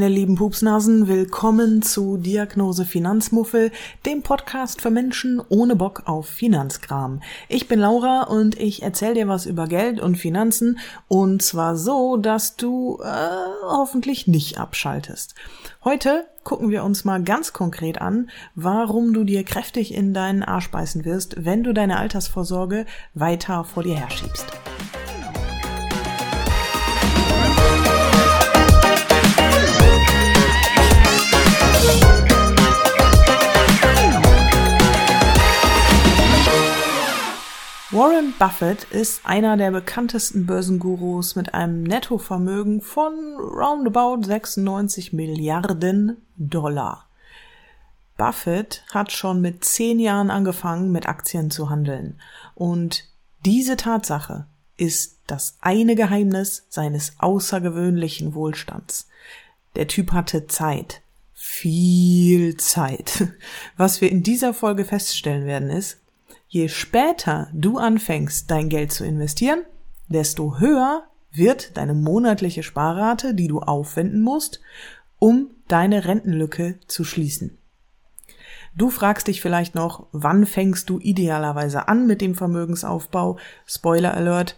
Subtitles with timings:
[0.00, 3.70] meine lieben Pupsnasen, willkommen zu Diagnose Finanzmuffel,
[4.06, 7.20] dem Podcast für Menschen ohne Bock auf Finanzkram.
[7.50, 10.78] Ich bin Laura und ich erzähle dir was über Geld und Finanzen
[11.08, 13.08] und zwar so, dass du äh,
[13.68, 15.34] hoffentlich nicht abschaltest.
[15.84, 20.70] Heute gucken wir uns mal ganz konkret an, warum du dir kräftig in deinen Arsch
[20.70, 24.46] beißen wirst, wenn du deine Altersvorsorge weiter vor dir herschiebst.
[38.40, 47.06] Buffett ist einer der bekanntesten Börsengurus mit einem Nettovermögen von roundabout 96 Milliarden Dollar.
[48.16, 52.18] Buffett hat schon mit zehn Jahren angefangen, mit Aktien zu handeln.
[52.54, 53.04] Und
[53.44, 54.46] diese Tatsache
[54.78, 59.06] ist das eine Geheimnis seines außergewöhnlichen Wohlstands.
[59.76, 61.02] Der Typ hatte Zeit.
[61.34, 63.34] Viel Zeit.
[63.76, 65.99] Was wir in dieser Folge feststellen werden ist,
[66.52, 69.62] Je später du anfängst, dein Geld zu investieren,
[70.08, 74.60] desto höher wird deine monatliche Sparrate, die du aufwenden musst,
[75.20, 77.56] um deine Rentenlücke zu schließen.
[78.74, 83.38] Du fragst dich vielleicht noch, wann fängst du idealerweise an mit dem Vermögensaufbau?
[83.64, 84.56] Spoiler Alert,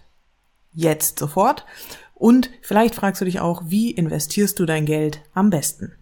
[0.72, 1.66] jetzt sofort.
[2.14, 5.92] Und vielleicht fragst du dich auch, wie investierst du dein Geld am besten?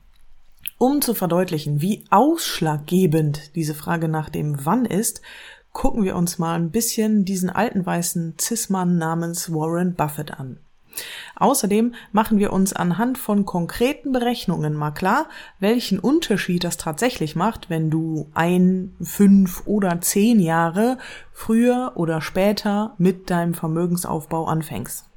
[0.79, 5.21] Um zu verdeutlichen, wie ausschlaggebend diese Frage nach dem Wann ist,
[5.73, 10.59] gucken wir uns mal ein bisschen diesen alten weißen Cis-Mann namens Warren Buffett an.
[11.37, 17.71] Außerdem machen wir uns anhand von konkreten Berechnungen mal klar, welchen Unterschied das tatsächlich macht,
[17.71, 20.99] wenn du ein, fünf oder zehn Jahre
[21.33, 25.10] früher oder später mit deinem Vermögensaufbau anfängst.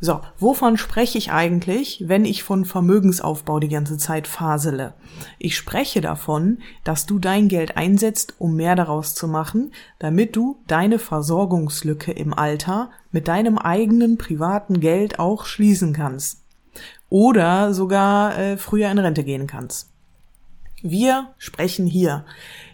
[0.00, 4.94] So, wovon spreche ich eigentlich, wenn ich von Vermögensaufbau die ganze Zeit fasele?
[5.38, 10.58] Ich spreche davon, dass du dein Geld einsetzt, um mehr daraus zu machen, damit du
[10.68, 16.44] deine Versorgungslücke im Alter mit deinem eigenen privaten Geld auch schließen kannst.
[17.08, 19.90] Oder sogar äh, früher in Rente gehen kannst.
[20.82, 22.24] Wir sprechen hier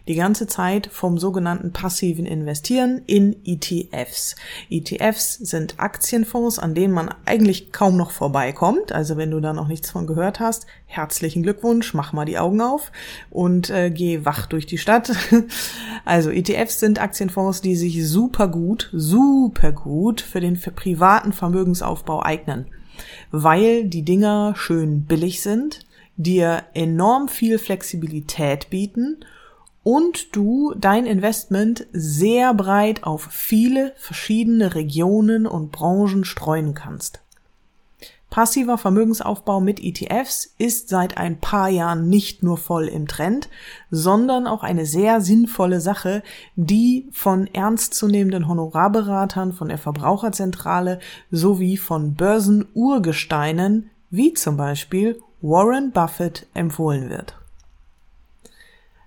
[0.07, 4.37] die ganze Zeit vom sogenannten passiven Investieren in ETFs.
[4.69, 8.93] ETFs sind Aktienfonds, an denen man eigentlich kaum noch vorbeikommt.
[8.93, 12.61] Also wenn du da noch nichts von gehört hast, herzlichen Glückwunsch, mach mal die Augen
[12.61, 12.93] auf
[13.31, 15.13] und äh, geh wach durch die Stadt.
[16.07, 22.23] Also ETFs sind Aktienfonds, die sich super gut, super gut für den für privaten Vermögensaufbau
[22.23, 22.67] eignen,
[23.31, 25.81] weil die Dinger schön billig sind,
[26.17, 29.25] dir enorm viel Flexibilität bieten
[29.83, 37.21] und du dein Investment sehr breit auf viele verschiedene Regionen und Branchen streuen kannst.
[38.35, 43.49] Passiver Vermögensaufbau mit ETFs ist seit ein paar Jahren nicht nur voll im Trend,
[43.93, 46.25] sondern auch eine sehr sinnvolle Sache,
[46.57, 50.99] die von ernstzunehmenden Honorarberatern, von der Verbraucherzentrale
[51.31, 57.37] sowie von Börsenurgesteinen wie zum Beispiel Warren Buffett empfohlen wird.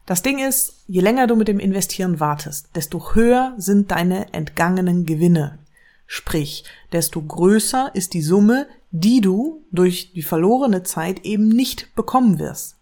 [0.06, 5.08] Das Ding ist, je länger du mit dem Investieren wartest, desto höher sind deine entgangenen
[5.08, 5.58] Gewinne.
[6.06, 12.38] Sprich, desto größer ist die Summe, die du durch die verlorene Zeit eben nicht bekommen
[12.38, 12.76] wirst.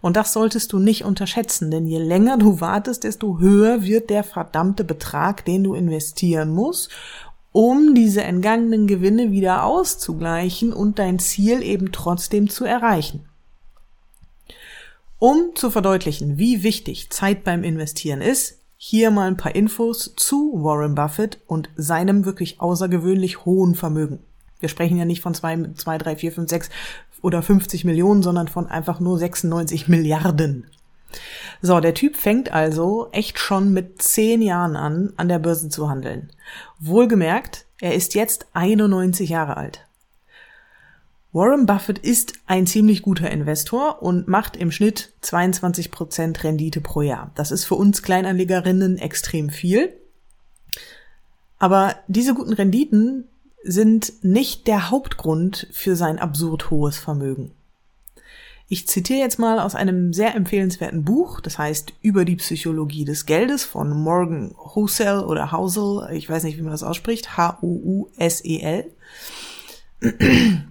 [0.00, 4.24] Und das solltest du nicht unterschätzen, denn je länger du wartest, desto höher wird der
[4.24, 6.90] verdammte Betrag, den du investieren musst,
[7.56, 13.24] um diese entgangenen Gewinne wieder auszugleichen und dein Ziel eben trotzdem zu erreichen.
[15.18, 20.52] Um zu verdeutlichen, wie wichtig Zeit beim Investieren ist, hier mal ein paar Infos zu
[20.62, 24.18] Warren Buffett und seinem wirklich außergewöhnlich hohen Vermögen.
[24.60, 26.68] Wir sprechen ja nicht von zwei, zwei, drei, vier, fünf, sechs
[27.22, 30.66] oder 50 Millionen, sondern von einfach nur 96 Milliarden.
[31.62, 35.88] So, der Typ fängt also echt schon mit zehn Jahren an, an der Börse zu
[35.88, 36.30] handeln.
[36.78, 39.86] Wohlgemerkt, er ist jetzt 91 Jahre alt.
[41.32, 47.30] Warren Buffett ist ein ziemlich guter Investor und macht im Schnitt 22% Rendite pro Jahr.
[47.34, 49.92] Das ist für uns Kleinanlegerinnen extrem viel.
[51.58, 53.28] Aber diese guten Renditen
[53.62, 57.52] sind nicht der Hauptgrund für sein absurd hohes Vermögen.
[58.68, 63.24] Ich zitiere jetzt mal aus einem sehr empfehlenswerten Buch, das heißt Über die Psychologie des
[63.24, 68.90] Geldes von Morgan Housel oder Housel, ich weiß nicht, wie man das ausspricht, H-O-U-S-E-L.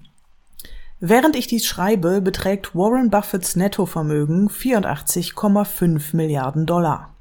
[1.00, 7.14] Während ich dies schreibe, beträgt Warren Buffetts Nettovermögen 84,5 Milliarden Dollar.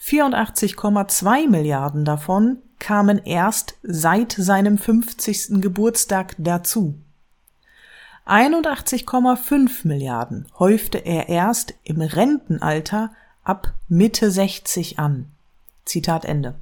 [0.00, 5.60] 84,2 Milliarden davon kamen erst seit seinem 50.
[5.60, 6.96] Geburtstag dazu.
[8.26, 13.10] 81,5 Milliarden häufte er erst im Rentenalter
[13.44, 15.26] ab Mitte 60 an.
[15.84, 16.54] Zitat Ende.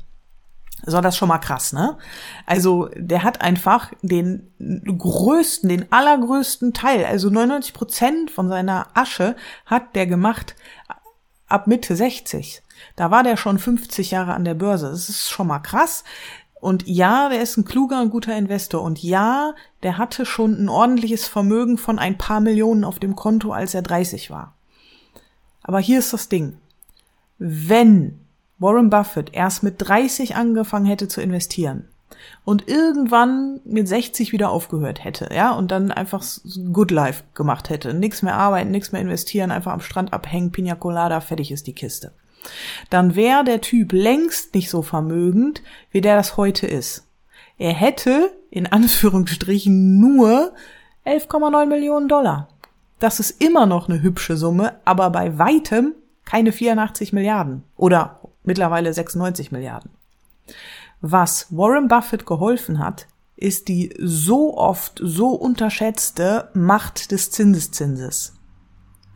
[0.87, 1.99] So, das ist schon mal krass, ne?
[2.47, 9.37] Also, der hat einfach den größten, den allergrößten Teil, also 99 Prozent von seiner Asche
[9.67, 10.55] hat der gemacht
[11.49, 12.63] ab Mitte 60.
[12.97, 14.91] Da war der schon 50 Jahre an der Börse.
[14.91, 16.05] Das ist schon mal krass.
[16.61, 18.83] Und ja, der ist ein kluger und guter Investor.
[18.83, 23.53] Und ja, der hatte schon ein ordentliches Vermögen von ein paar Millionen auf dem Konto,
[23.53, 24.55] als er 30 war.
[25.63, 26.59] Aber hier ist das Ding.
[27.39, 28.21] Wenn
[28.59, 31.89] Warren Buffett erst mit 30 angefangen hätte zu investieren
[32.45, 36.23] und irgendwann mit 60 wieder aufgehört hätte, ja, und dann einfach
[36.71, 40.75] Good Life gemacht hätte, nichts mehr arbeiten, nichts mehr investieren, einfach am Strand abhängen, Pina
[40.75, 42.13] Colada, fertig ist die Kiste.
[42.89, 47.07] Dann wäre der Typ längst nicht so vermögend, wie der das heute ist.
[47.59, 50.53] Er hätte, in Anführungsstrichen, nur
[51.05, 52.49] 11,9 Millionen Dollar.
[52.99, 55.95] Das ist immer noch eine hübsche Summe, aber bei weitem
[56.25, 59.91] keine 84 Milliarden oder mittlerweile 96 Milliarden.
[61.01, 68.35] Was Warren Buffett geholfen hat, ist die so oft so unterschätzte Macht des Zinseszinses.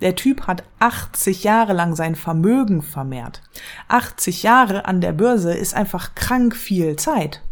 [0.00, 3.42] Der Typ hat 80 Jahre lang sein Vermögen vermehrt.
[3.88, 7.42] 80 Jahre an der Börse ist einfach krank viel Zeit.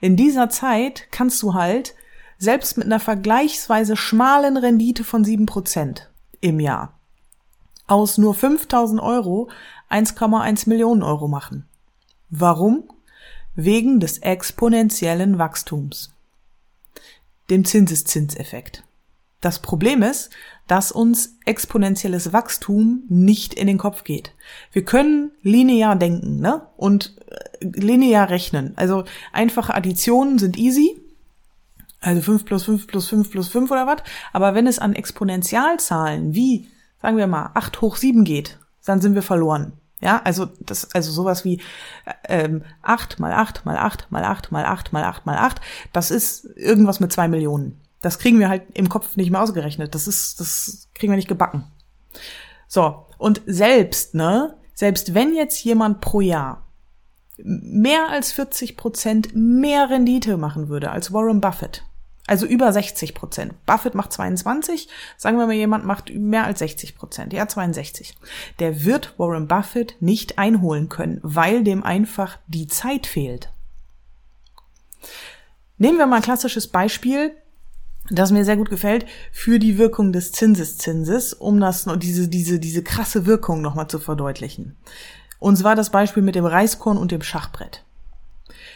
[0.00, 1.94] In dieser Zeit kannst du halt
[2.38, 6.02] selbst mit einer vergleichsweise schmalen Rendite von 7%
[6.40, 6.94] im Jahr
[7.86, 9.50] aus nur 5000 Euro
[9.90, 11.66] 1,1 Millionen Euro machen.
[12.30, 12.84] Warum?
[13.54, 16.12] Wegen des exponentiellen Wachstums.
[17.50, 18.84] Dem Zinseszinseffekt.
[19.44, 20.30] Das Problem ist,
[20.68, 24.32] dass uns exponentielles Wachstum nicht in den Kopf geht.
[24.72, 26.62] Wir können linear denken, ne?
[26.78, 28.72] Und äh, linear rechnen.
[28.76, 30.98] Also einfache Additionen sind easy.
[32.00, 34.02] Also 5 plus 5 plus 5 plus 5 oder was.
[34.32, 36.68] Aber wenn es an Exponentialzahlen wie
[37.02, 39.74] sagen wir mal, 8 hoch 7 geht, dann sind wir verloren.
[40.00, 41.60] Ja, also das, also sowas wie
[42.28, 45.60] ähm, 8 mal 8 mal 8 mal 8 mal 8 mal 8 mal 8,
[45.92, 47.83] das ist irgendwas mit zwei Millionen.
[48.04, 49.94] Das kriegen wir halt im Kopf nicht mehr ausgerechnet.
[49.94, 51.64] Das ist, das kriegen wir nicht gebacken.
[52.68, 56.66] So, und selbst, ne, selbst wenn jetzt jemand pro Jahr
[57.38, 61.84] mehr als 40 Prozent mehr Rendite machen würde als Warren Buffett,
[62.26, 63.54] also über 60 Prozent.
[63.66, 64.88] Buffett macht 22.
[65.16, 67.32] Sagen wir mal, jemand macht mehr als 60 Prozent.
[67.32, 68.16] Ja, 62.
[68.60, 73.50] Der wird Warren Buffett nicht einholen können, weil dem einfach die Zeit fehlt.
[75.76, 77.36] Nehmen wir mal ein klassisches Beispiel,
[78.10, 82.82] das mir sehr gut gefällt, für die Wirkung des Zinseszinses, um das, diese, diese, diese
[82.82, 84.76] krasse Wirkung nochmal zu verdeutlichen.
[85.38, 87.84] Und zwar das Beispiel mit dem Reiskorn und dem Schachbrett.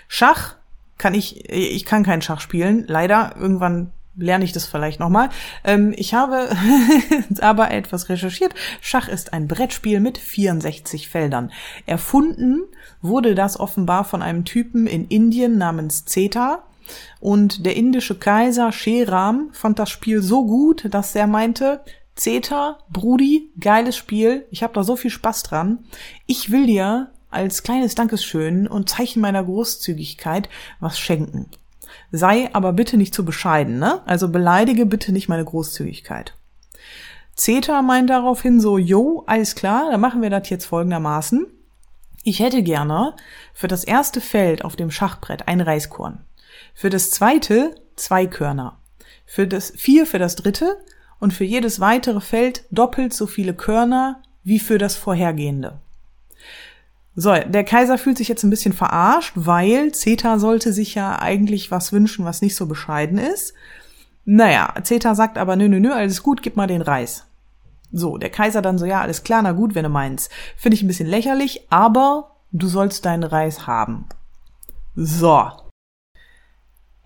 [0.07, 0.57] Schach
[0.97, 3.37] kann ich, ich kann keinen Schach spielen, leider.
[3.39, 5.31] Irgendwann lerne ich das vielleicht nochmal.
[5.65, 6.51] Ähm, ich habe
[7.41, 8.55] aber etwas recherchiert.
[8.81, 11.53] Schach ist ein Brettspiel mit 64 Feldern.
[11.87, 12.63] Erfunden
[13.01, 16.65] wurde das offenbar von einem Typen in Indien namens Zeta.
[17.21, 21.81] Und der indische Kaiser Sheram fand das Spiel so gut, dass er meinte,
[22.15, 25.85] Zeta, Brudi, geiles Spiel, ich habe da so viel Spaß dran.
[26.27, 30.49] Ich will dir als kleines Dankeschön und Zeichen meiner Großzügigkeit
[30.81, 31.51] was schenken.
[32.11, 34.03] Sei aber bitte nicht zu bescheiden, ne?
[34.07, 36.35] Also beleidige bitte nicht meine Großzügigkeit.
[37.35, 41.47] Zeta meint daraufhin so, jo, alles klar, dann machen wir das jetzt folgendermaßen.
[42.25, 43.15] Ich hätte gerne
[43.55, 46.25] für das erste Feld auf dem Schachbrett ein Reiskorn.
[46.79, 48.79] Für das zweite zwei Körner.
[49.27, 50.79] Für das vier für das dritte
[51.19, 55.81] und für jedes weitere Feld doppelt so viele Körner wie für das vorhergehende.
[57.17, 61.73] So, der Kaiser fühlt sich jetzt ein bisschen verarscht, weil Zeta sollte sich ja eigentlich
[61.73, 63.55] was wünschen, was nicht so bescheiden ist.
[64.25, 67.27] Naja, Zeta sagt aber, nö, nö, nö, alles gut, gib mal den Reis.
[67.91, 70.31] So, der Kaiser dann so, ja, alles klar, na gut, wenn du meinst.
[70.57, 74.07] Finde ich ein bisschen lächerlich, aber du sollst deinen Reis haben.
[74.95, 75.51] So.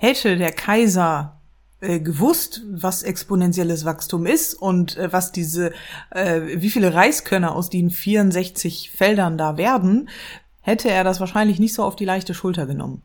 [0.03, 1.41] Hätte der Kaiser
[1.79, 5.71] äh, gewusst, was exponentielles Wachstum ist und äh, was diese,
[6.11, 10.09] äh, wie viele Reiskörner aus den 64 Feldern da werden,
[10.61, 13.05] hätte er das wahrscheinlich nicht so auf die leichte Schulter genommen.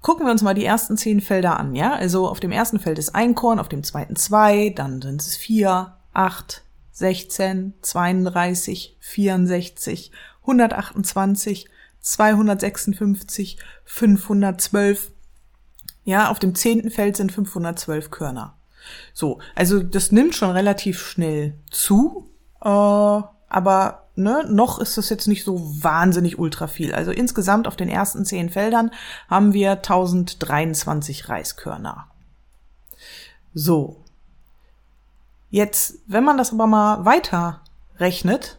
[0.00, 1.94] Gucken wir uns mal die ersten zehn Felder an, ja?
[1.94, 5.36] Also auf dem ersten Feld ist ein Korn, auf dem zweiten zwei, dann sind es
[5.36, 10.10] vier, acht, 16, 32, 64,
[10.42, 11.68] 128,
[12.00, 15.12] 256, 512,
[16.06, 18.54] ja, auf dem zehnten Feld sind 512 Körner.
[19.12, 22.30] So, also das nimmt schon relativ schnell zu,
[22.62, 26.94] äh, aber ne, noch ist das jetzt nicht so wahnsinnig ultra viel.
[26.94, 28.90] Also insgesamt auf den ersten zehn Feldern
[29.28, 32.06] haben wir 1023 Reiskörner.
[33.52, 34.04] So,
[35.50, 37.62] Jetzt, wenn man das aber mal weiter
[37.98, 38.58] rechnet,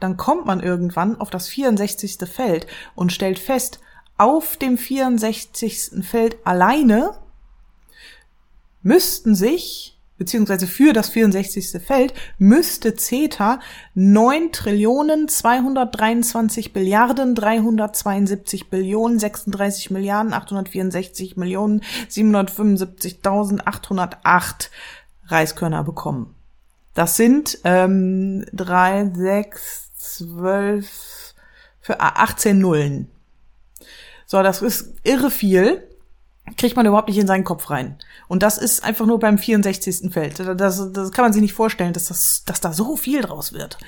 [0.00, 2.18] dann kommt man irgendwann auf das 64.
[2.28, 3.80] Feld und stellt fest,
[4.18, 6.02] auf dem 64.
[6.02, 7.14] Feld alleine
[8.82, 11.80] müssten sich beziehungsweise für das 64.
[11.80, 13.60] Feld müsste CETA
[13.94, 24.70] 9 Trillionen 223 Billiarden 372 Billionen 36 Milliarden 864 Millionen 775.808
[25.26, 26.34] Reiskörner bekommen.
[26.94, 31.34] Das sind ähm, 3, 6, 12,
[31.80, 33.08] für 18 Nullen.
[34.30, 35.88] So, das ist irre viel
[36.56, 37.96] kriegt man überhaupt nicht in seinen Kopf rein.
[38.26, 40.12] Und das ist einfach nur beim 64.
[40.12, 40.38] Feld.
[40.38, 43.78] Das, das kann man sich nicht vorstellen, dass, das, dass da so viel draus wird.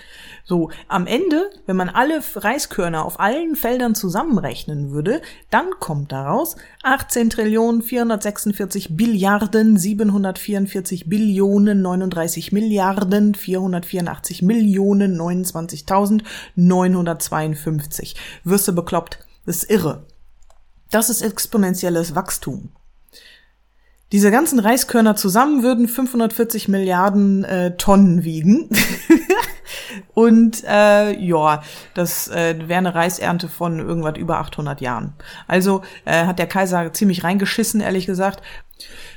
[0.45, 6.57] So, am Ende, wenn man alle Reiskörner auf allen Feldern zusammenrechnen würde, dann kommt daraus
[6.83, 18.17] 18 Trillionen 446 Billiarden 744 Billionen 39 Milliarden 484 Millionen 29.952.
[18.45, 19.19] Wirst du bekloppt.
[19.47, 20.05] Das ist irre.
[20.91, 22.71] Das ist exponentielles Wachstum.
[24.13, 28.69] Diese ganzen Reiskörner zusammen würden 540 Milliarden äh, Tonnen wiegen.
[30.15, 31.63] Und äh, ja,
[31.95, 35.15] das äh, wäre eine Reisernte von irgendwas über 800 Jahren.
[35.47, 38.43] Also äh, hat der Kaiser ziemlich reingeschissen, ehrlich gesagt,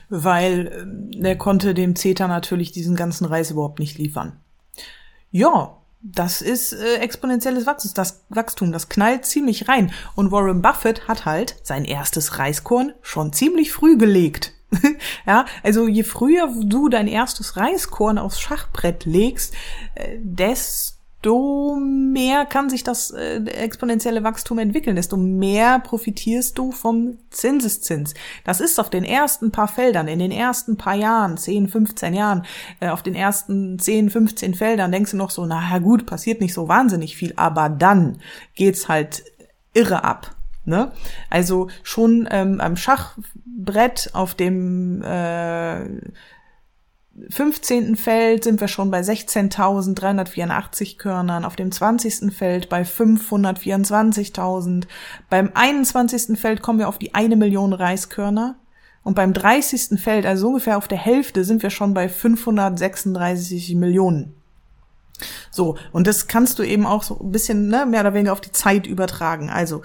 [0.10, 4.34] weil äh, der konnte dem CETA natürlich diesen ganzen Reis überhaupt nicht liefern.
[5.32, 9.92] Ja, das ist äh, exponentielles Wachstum, das Wachstum, das knallt ziemlich rein.
[10.16, 14.54] Und Warren Buffett hat halt sein erstes Reiskorn schon ziemlich früh gelegt.
[15.26, 19.54] ja, also je früher du dein erstes Reiskorn aufs Schachbrett legst,
[19.96, 20.93] äh, desto
[21.24, 28.14] desto mehr kann sich das äh, exponentielle Wachstum entwickeln, desto mehr profitierst du vom Zinseszins.
[28.44, 32.46] Das ist auf den ersten paar Feldern, in den ersten paar Jahren, 10, 15 Jahren,
[32.82, 36.54] äh, auf den ersten 10, 15 Feldern denkst du noch so, na gut, passiert nicht
[36.54, 38.18] so wahnsinnig viel, aber dann
[38.56, 39.24] geht's halt
[39.74, 40.36] irre ab.
[40.66, 40.92] Ne?
[41.30, 45.86] Also schon ähm, am Schachbrett auf dem äh,
[47.30, 47.96] 15.
[47.96, 52.34] Feld sind wir schon bei 16.384 Körnern, auf dem 20.
[52.34, 54.86] Feld bei 524.000,
[55.30, 56.40] beim 21.
[56.40, 58.56] Feld kommen wir auf die eine Million Reiskörner
[59.04, 60.02] und beim 30.
[60.02, 64.34] Feld, also ungefähr auf der Hälfte, sind wir schon bei 536 Millionen.
[65.52, 68.42] So, und das kannst du eben auch so ein bisschen ne, mehr oder weniger auf
[68.42, 69.52] die Zeit übertragen.
[69.52, 69.84] Also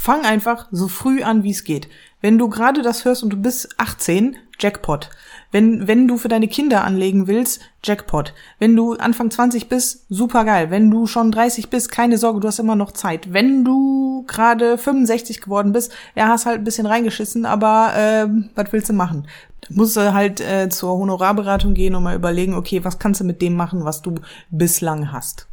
[0.00, 1.86] fang einfach so früh an, wie es geht.
[2.22, 5.10] Wenn du gerade das hörst und du bist 18, Jackpot.
[5.52, 8.32] Wenn, wenn du für deine Kinder anlegen willst, Jackpot.
[8.58, 10.70] Wenn du Anfang 20 bist, super geil.
[10.70, 13.34] Wenn du schon 30 bist, keine Sorge, du hast immer noch Zeit.
[13.34, 18.72] Wenn du gerade 65 geworden bist, ja, hast halt ein bisschen reingeschissen, aber äh, was
[18.72, 19.26] willst du machen?
[19.68, 23.42] Du musst halt äh, zur Honorarberatung gehen und mal überlegen, okay, was kannst du mit
[23.42, 24.14] dem machen, was du
[24.50, 25.46] bislang hast.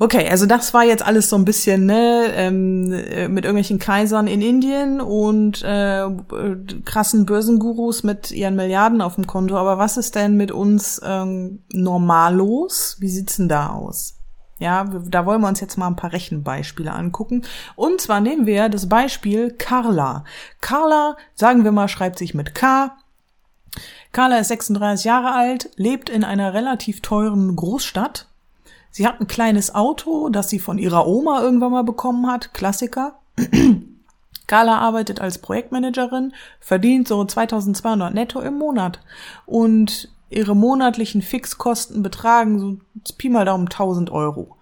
[0.00, 4.28] Okay, also das war jetzt alles so ein bisschen ne, ähm, äh, mit irgendwelchen Kaisern
[4.28, 6.06] in Indien und äh,
[6.84, 9.56] krassen Börsengurus mit ihren Milliarden auf dem Konto.
[9.56, 12.96] Aber was ist denn mit uns ähm, normallos?
[13.00, 14.14] Wie sieht's denn da aus?
[14.60, 17.42] Ja, da wollen wir uns jetzt mal ein paar Rechenbeispiele angucken.
[17.74, 20.24] Und zwar nehmen wir das Beispiel Carla.
[20.60, 22.96] Carla, sagen wir mal, schreibt sich mit K.
[24.12, 28.28] Carla ist 36 Jahre alt, lebt in einer relativ teuren Großstadt
[28.90, 32.54] Sie hat ein kleines Auto, das sie von ihrer Oma irgendwann mal bekommen hat.
[32.54, 33.18] Klassiker.
[34.46, 39.00] Carla arbeitet als Projektmanagerin, verdient so 2200 netto im Monat.
[39.44, 42.78] Und ihre monatlichen Fixkosten betragen so
[43.16, 44.56] Pi mal Daumen 1000 Euro.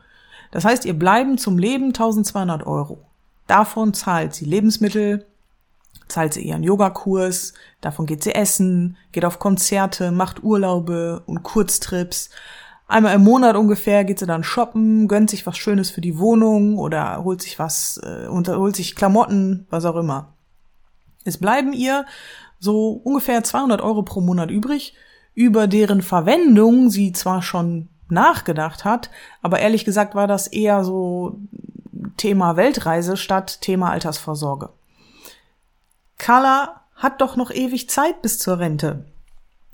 [0.50, 3.04] Das heißt, ihr bleiben zum Leben 1200 Euro.
[3.46, 5.24] Davon zahlt sie Lebensmittel,
[6.08, 12.30] zahlt sie ihren Yogakurs, davon geht sie essen, geht auf Konzerte, macht Urlaube und Kurztrips
[12.88, 16.78] Einmal im Monat ungefähr geht sie dann shoppen, gönnt sich was Schönes für die Wohnung
[16.78, 20.34] oder holt sich was, äh, holt sich Klamotten, was auch immer.
[21.24, 22.06] Es bleiben ihr
[22.60, 24.94] so ungefähr 200 Euro pro Monat übrig,
[25.34, 29.10] über deren Verwendung sie zwar schon nachgedacht hat,
[29.42, 31.40] aber ehrlich gesagt war das eher so
[32.16, 34.70] Thema Weltreise statt Thema Altersvorsorge.
[36.18, 39.04] Carla hat doch noch ewig Zeit bis zur Rente,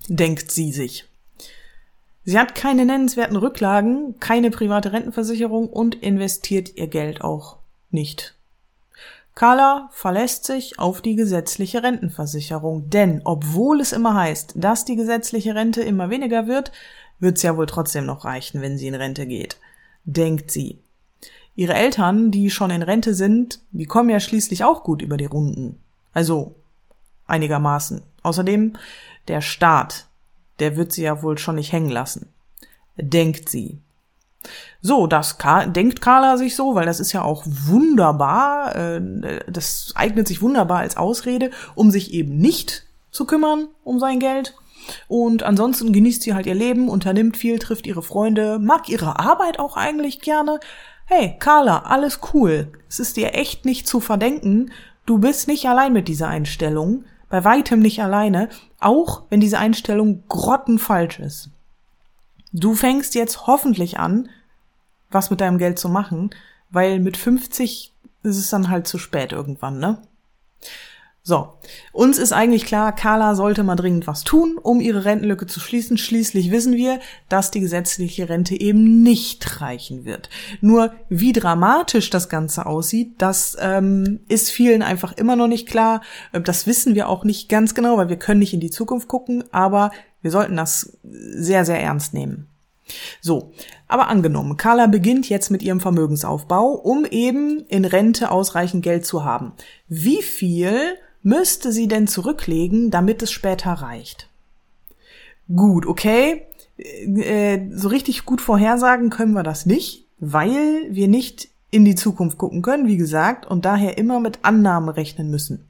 [0.09, 1.09] denkt sie sich.
[2.24, 7.56] Sie hat keine nennenswerten Rücklagen, keine private Rentenversicherung und investiert ihr Geld auch
[7.90, 8.34] nicht.
[9.34, 15.54] Carla verlässt sich auf die gesetzliche Rentenversicherung, denn obwohl es immer heißt, dass die gesetzliche
[15.54, 16.70] Rente immer weniger wird,
[17.18, 19.56] wird es ja wohl trotzdem noch reichen, wenn sie in Rente geht,
[20.04, 20.78] denkt sie.
[21.54, 25.26] Ihre Eltern, die schon in Rente sind, die kommen ja schließlich auch gut über die
[25.26, 25.78] Runden.
[26.12, 26.54] Also
[27.26, 28.02] einigermaßen.
[28.22, 28.76] Außerdem
[29.28, 30.06] der Staat
[30.59, 32.28] Der wird sie ja wohl schon nicht hängen lassen.
[32.97, 33.78] Denkt sie.
[34.80, 40.26] So, das denkt Carla sich so, weil das ist ja auch wunderbar, äh, das eignet
[40.26, 44.54] sich wunderbar als Ausrede, um sich eben nicht zu kümmern um sein Geld.
[45.06, 49.61] Und ansonsten genießt sie halt ihr Leben, unternimmt viel, trifft ihre Freunde, mag ihre Arbeit
[49.61, 50.59] auch eigentlich gerne.
[51.06, 52.68] Hey, Carla, alles cool.
[52.88, 54.73] Es ist dir echt nicht zu verdenken.
[55.06, 57.04] Du bist nicht allein mit dieser Einstellung.
[57.32, 58.50] Bei weitem nicht alleine.
[58.78, 61.48] Auch wenn diese Einstellung grottenfalsch ist.
[62.52, 64.28] Du fängst jetzt hoffentlich an,
[65.10, 66.34] was mit deinem Geld zu machen,
[66.68, 70.02] weil mit 50 ist es dann halt zu spät irgendwann, ne?
[71.24, 71.52] So,
[71.92, 75.96] uns ist eigentlich klar, Carla sollte mal dringend was tun, um ihre Rentenlücke zu schließen.
[75.96, 76.98] Schließlich wissen wir,
[77.28, 80.30] dass die gesetzliche Rente eben nicht reichen wird.
[80.60, 86.00] Nur wie dramatisch das Ganze aussieht, das ähm, ist vielen einfach immer noch nicht klar.
[86.32, 89.44] Das wissen wir auch nicht ganz genau, weil wir können nicht in die Zukunft gucken,
[89.52, 92.48] aber wir sollten das sehr, sehr ernst nehmen.
[93.20, 93.52] So,
[93.86, 99.24] aber angenommen, Carla beginnt jetzt mit ihrem Vermögensaufbau, um eben in Rente ausreichend Geld zu
[99.24, 99.52] haben.
[99.86, 104.28] Wie viel müsste sie denn zurücklegen, damit es später reicht?
[105.54, 106.42] Gut, okay.
[106.78, 112.38] Äh, so richtig gut vorhersagen können wir das nicht, weil wir nicht in die Zukunft
[112.38, 115.68] gucken können, wie gesagt, und daher immer mit Annahmen rechnen müssen.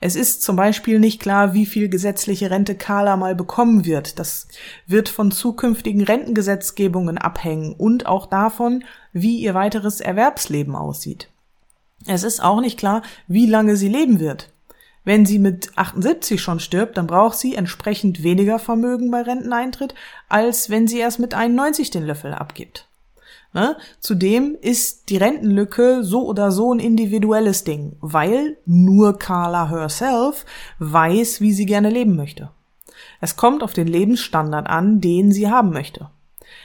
[0.00, 4.18] Es ist zum Beispiel nicht klar, wie viel gesetzliche Rente Carla mal bekommen wird.
[4.18, 4.48] Das
[4.86, 11.28] wird von zukünftigen Rentengesetzgebungen abhängen und auch davon, wie ihr weiteres Erwerbsleben aussieht.
[12.06, 14.50] Es ist auch nicht klar, wie lange sie leben wird.
[15.06, 19.94] Wenn sie mit 78 schon stirbt, dann braucht sie entsprechend weniger Vermögen bei Renteneintritt,
[20.28, 22.88] als wenn sie erst mit 91 den Löffel abgibt.
[23.54, 23.76] Ne?
[24.00, 30.44] Zudem ist die Rentenlücke so oder so ein individuelles Ding, weil nur Carla herself
[30.80, 32.50] weiß, wie sie gerne leben möchte.
[33.20, 36.10] Es kommt auf den Lebensstandard an, den sie haben möchte.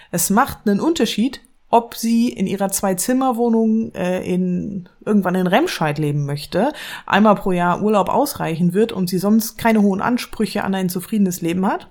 [0.09, 6.25] Es macht einen Unterschied, ob sie in ihrer Zwei-Zimmer-Wohnung äh, in irgendwann in Remscheid leben
[6.25, 6.73] möchte,
[7.05, 11.41] einmal pro Jahr Urlaub ausreichen wird und sie sonst keine hohen Ansprüche an ein zufriedenes
[11.41, 11.87] Leben hat,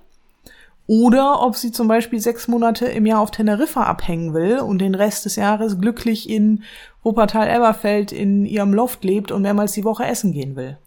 [0.87, 4.93] oder ob sie zum Beispiel sechs Monate im Jahr auf Teneriffa abhängen will und den
[4.93, 6.63] Rest des Jahres glücklich in
[7.03, 10.77] Wuppertal-Elberfeld in ihrem Loft lebt und mehrmals die Woche essen gehen will.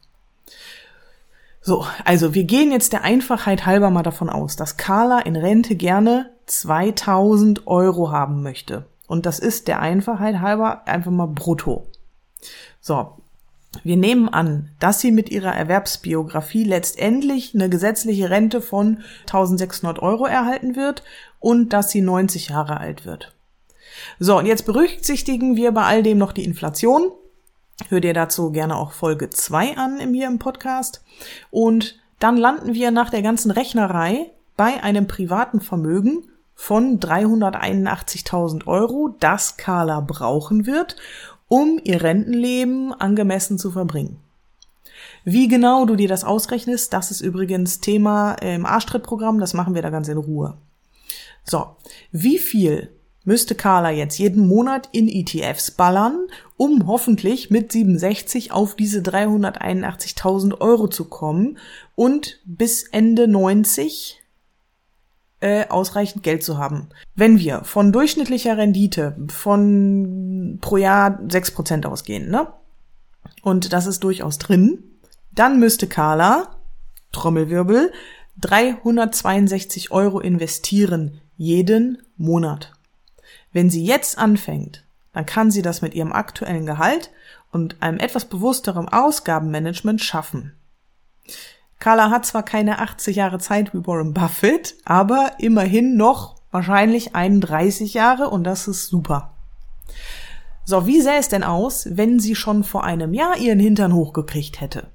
[1.63, 5.75] So, also wir gehen jetzt der Einfachheit halber mal davon aus, dass Carla in Rente
[5.75, 8.85] gerne 2000 Euro haben möchte.
[9.07, 11.87] Und das ist der Einfachheit halber einfach mal brutto.
[12.81, 13.13] So,
[13.83, 20.27] wir nehmen an, dass sie mit ihrer Erwerbsbiografie letztendlich eine gesetzliche Rente von 1600 Euro
[20.27, 21.03] erhalten wird
[21.41, 23.35] und dass sie 90 Jahre alt wird.
[24.19, 27.11] So, und jetzt berücksichtigen wir bei all dem noch die Inflation.
[27.89, 31.03] Hört ihr dazu gerne auch Folge 2 an im hier im Podcast.
[31.51, 39.15] Und dann landen wir nach der ganzen Rechnerei bei einem privaten Vermögen von 381.000 Euro,
[39.21, 40.97] das Carla brauchen wird,
[41.49, 44.19] um ihr Rentenleben angemessen zu verbringen.
[45.25, 49.83] Wie genau du dir das ausrechnest, das ist übrigens Thema im Arschtrittprogramm, das machen wir
[49.83, 50.57] da ganz in Ruhe.
[51.45, 51.77] So,
[52.13, 52.91] wie viel
[53.25, 60.61] müsste Carla jetzt jeden Monat in ETFs ballern, um hoffentlich mit 67 auf diese 381.000
[60.61, 61.59] Euro zu kommen
[61.95, 64.23] und bis Ende 90
[65.45, 66.89] äh, ausreichend Geld zu haben.
[67.15, 72.49] Wenn wir von durchschnittlicher Rendite von pro Jahr sechs Prozent ausgehen, ne?
[73.43, 74.83] Und das ist durchaus drin,
[75.33, 76.57] dann müsste Carla,
[77.13, 77.93] Trommelwirbel,
[78.41, 82.73] 362 Euro investieren jeden Monat.
[83.53, 87.11] Wenn sie jetzt anfängt, dann kann sie das mit ihrem aktuellen Gehalt
[87.53, 90.55] und einem etwas bewussterem Ausgabenmanagement schaffen.
[91.79, 97.95] Carla hat zwar keine 80 Jahre Zeit wie Warren Buffett, aber immerhin noch wahrscheinlich 31
[97.95, 99.33] Jahre und das ist super.
[100.65, 104.61] So, wie sähe es denn aus, wenn sie schon vor einem Jahr ihren Hintern hochgekriegt
[104.61, 104.87] hätte?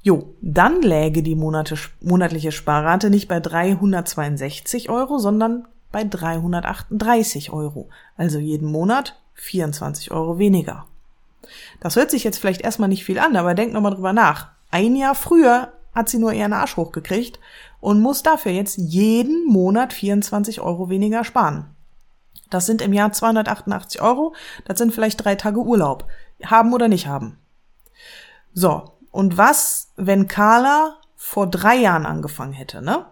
[0.00, 7.88] Jo, dann läge die monatliche Sparrate nicht bei 362 Euro, sondern bei 338 Euro.
[8.16, 10.86] Also jeden Monat 24 Euro weniger.
[11.80, 14.48] Das hört sich jetzt vielleicht erstmal nicht viel an, aber denkt nochmal drüber nach.
[14.70, 17.40] Ein Jahr früher hat sie nur ihren Arsch hochgekriegt
[17.80, 21.74] und muss dafür jetzt jeden Monat 24 Euro weniger sparen.
[22.50, 24.34] Das sind im Jahr 288 Euro,
[24.66, 26.06] das sind vielleicht drei Tage Urlaub.
[26.44, 27.38] Haben oder nicht haben.
[28.52, 33.06] So, und was, wenn Carla vor drei Jahren angefangen hätte, ne?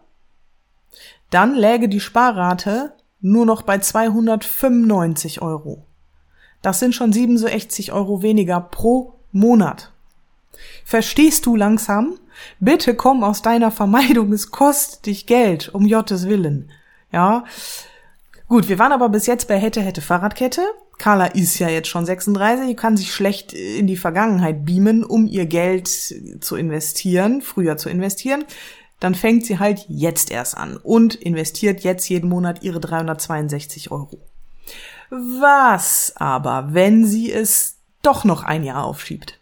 [1.30, 5.86] Dann läge die Sparrate nur noch bei 295 Euro.
[6.60, 9.92] Das sind schon 67 Euro weniger pro Monat.
[10.84, 12.18] Verstehst du langsam,
[12.60, 16.70] Bitte komm aus deiner Vermeidung, es kostet dich Geld, um Jottes Willen.
[17.12, 17.44] Ja.
[18.48, 20.62] Gut, wir waren aber bis jetzt bei hätte, hätte Fahrradkette.
[20.98, 25.46] Carla ist ja jetzt schon 36, kann sich schlecht in die Vergangenheit beamen, um ihr
[25.46, 28.44] Geld zu investieren, früher zu investieren.
[29.00, 34.20] Dann fängt sie halt jetzt erst an und investiert jetzt jeden Monat ihre 362 Euro.
[35.10, 39.38] Was aber, wenn sie es doch noch ein Jahr aufschiebt?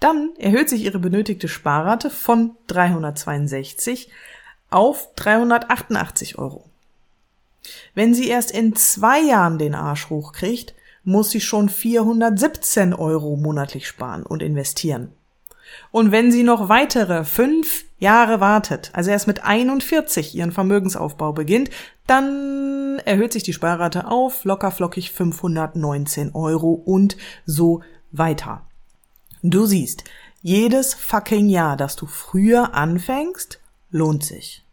[0.00, 4.10] Dann erhöht sich ihre benötigte Sparrate von 362
[4.70, 6.64] auf 388 Euro.
[7.94, 13.86] Wenn sie erst in zwei Jahren den Arsch hochkriegt, muss sie schon 417 Euro monatlich
[13.86, 15.12] sparen und investieren.
[15.90, 21.70] Und wenn sie noch weitere fünf Jahre wartet, also erst mit 41 ihren Vermögensaufbau beginnt,
[22.06, 27.82] dann erhöht sich die Sparrate auf locker flockig 519 Euro und so
[28.12, 28.62] weiter.
[29.42, 30.04] Du siehst,
[30.42, 34.64] jedes fucking Jahr, dass du früher anfängst, lohnt sich.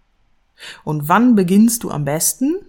[0.83, 2.65] Und wann beginnst du am besten?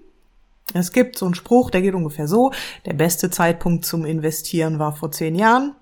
[0.73, 2.53] Es gibt so einen Spruch, der geht ungefähr so.
[2.87, 5.75] Der beste Zeitpunkt zum Investieren war vor zehn Jahren.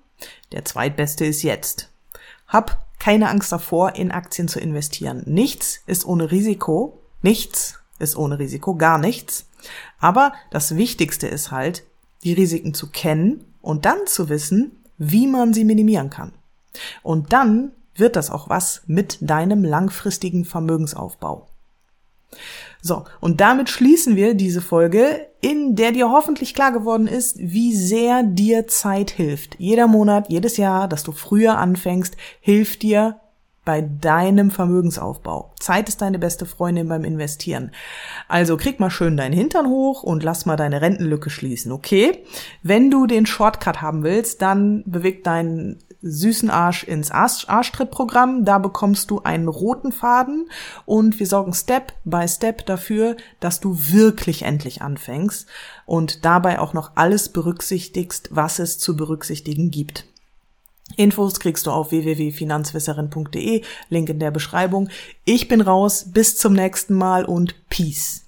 [0.51, 1.89] Der zweitbeste ist jetzt.
[2.47, 5.23] Hab keine Angst davor, in Aktien zu investieren.
[5.25, 6.99] Nichts ist ohne Risiko.
[7.21, 8.75] Nichts ist ohne Risiko.
[8.75, 9.47] Gar nichts.
[9.99, 11.83] Aber das Wichtigste ist halt,
[12.23, 16.33] die Risiken zu kennen und dann zu wissen, wie man sie minimieren kann.
[17.01, 21.47] Und dann wird das auch was mit deinem langfristigen Vermögensaufbau.
[22.81, 27.75] So, und damit schließen wir diese Folge, in der dir hoffentlich klar geworden ist, wie
[27.75, 29.55] sehr dir Zeit hilft.
[29.59, 33.19] Jeder Monat, jedes Jahr, dass du früher anfängst, hilft dir
[33.65, 35.53] bei deinem Vermögensaufbau.
[35.59, 37.71] Zeit ist deine beste Freundin beim Investieren.
[38.27, 42.23] Also krieg mal schön deinen Hintern hoch und lass mal deine Rentenlücke schließen, okay?
[42.61, 48.45] Wenn du den Shortcut haben willst, dann beweg deinen süßen Arsch ins Arsch Arschtrittprogramm.
[48.45, 50.49] Da bekommst du einen roten Faden
[50.85, 55.47] und wir sorgen Step by Step dafür, dass du wirklich endlich anfängst
[55.85, 60.12] und dabei auch noch alles berücksichtigst, was es zu berücksichtigen gibt.
[60.95, 64.89] Infos kriegst du auf www.finanzwisserin.de, Link in der Beschreibung.
[65.25, 68.25] Ich bin raus, bis zum nächsten Mal und Peace.